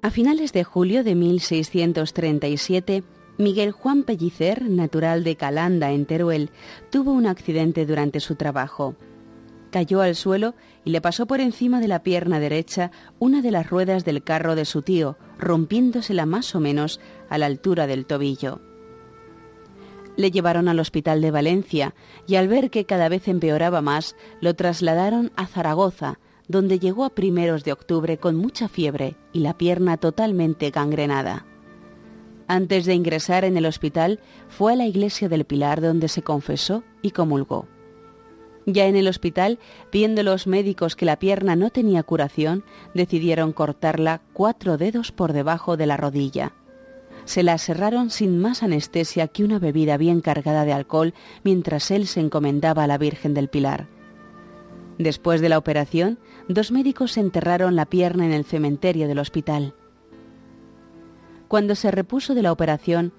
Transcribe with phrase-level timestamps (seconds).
[0.00, 3.02] A finales de julio de 1637,
[3.36, 6.50] Miguel Juan Pellicer, natural de Calanda, en Teruel,
[6.90, 8.94] tuvo un accidente durante su trabajo.
[9.72, 13.68] Cayó al suelo y le pasó por encima de la pierna derecha una de las
[13.68, 18.60] ruedas del carro de su tío, rompiéndosela más o menos a la altura del tobillo.
[20.16, 21.94] Le llevaron al hospital de Valencia
[22.28, 27.10] y al ver que cada vez empeoraba más, lo trasladaron a Zaragoza, donde llegó a
[27.10, 31.46] primeros de octubre con mucha fiebre y la pierna totalmente gangrenada.
[32.46, 36.82] Antes de ingresar en el hospital, fue a la iglesia del Pilar donde se confesó
[37.02, 37.68] y comulgó.
[38.64, 39.58] Ya en el hospital,
[39.92, 45.76] viendo los médicos que la pierna no tenía curación, decidieron cortarla cuatro dedos por debajo
[45.76, 46.52] de la rodilla.
[47.24, 51.12] Se la cerraron sin más anestesia que una bebida bien cargada de alcohol
[51.44, 53.97] mientras él se encomendaba a la Virgen del Pilar.
[54.98, 59.74] Después de la operación, dos médicos enterraron la pierna en el cementerio del hospital.
[61.46, 63.12] Cuando se repuso de la operación,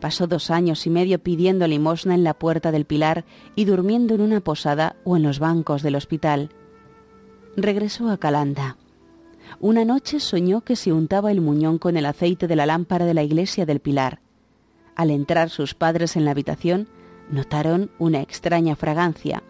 [0.00, 3.24] pasó dos años y medio pidiendo limosna en la puerta del pilar
[3.56, 6.50] y durmiendo en una posada o en los bancos del hospital.
[7.56, 8.76] Regresó a Calanda.
[9.60, 13.14] Una noche soñó que se untaba el muñón con el aceite de la lámpara de
[13.14, 14.20] la iglesia del pilar.
[14.94, 16.88] Al entrar sus padres en la habitación,
[17.28, 19.42] notaron una extraña fragancia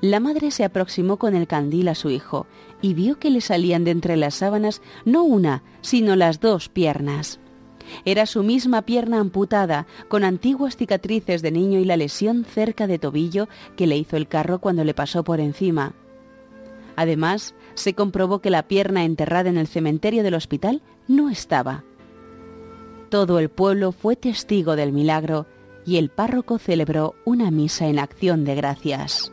[0.00, 2.46] la madre se aproximó con el candil a su hijo
[2.80, 7.40] y vio que le salían de entre las sábanas no una, sino las dos piernas.
[8.04, 12.98] Era su misma pierna amputada, con antiguas cicatrices de niño y la lesión cerca de
[12.98, 15.94] tobillo que le hizo el carro cuando le pasó por encima.
[16.96, 21.84] Además, se comprobó que la pierna enterrada en el cementerio del hospital no estaba.
[23.08, 25.46] Todo el pueblo fue testigo del milagro
[25.86, 29.32] y el párroco celebró una misa en acción de gracias.